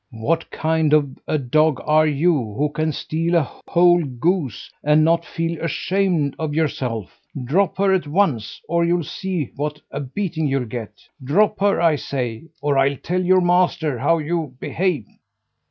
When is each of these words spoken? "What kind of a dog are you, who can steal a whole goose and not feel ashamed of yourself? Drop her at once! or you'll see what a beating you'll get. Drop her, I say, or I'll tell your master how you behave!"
"What 0.17 0.49
kind 0.49 0.93
of 0.93 1.19
a 1.27 1.37
dog 1.37 1.79
are 1.85 2.07
you, 2.07 2.33
who 2.55 2.69
can 2.71 2.91
steal 2.91 3.35
a 3.35 3.47
whole 3.67 4.03
goose 4.03 4.71
and 4.83 5.03
not 5.05 5.23
feel 5.23 5.61
ashamed 5.63 6.35
of 6.39 6.55
yourself? 6.55 7.19
Drop 7.45 7.77
her 7.77 7.93
at 7.93 8.07
once! 8.07 8.59
or 8.67 8.83
you'll 8.83 9.03
see 9.03 9.51
what 9.55 9.79
a 9.91 9.99
beating 9.99 10.47
you'll 10.47 10.65
get. 10.65 11.03
Drop 11.23 11.59
her, 11.59 11.79
I 11.79 11.97
say, 11.97 12.45
or 12.63 12.79
I'll 12.79 12.97
tell 12.97 13.21
your 13.23 13.41
master 13.41 13.99
how 13.99 14.17
you 14.17 14.55
behave!" 14.59 15.05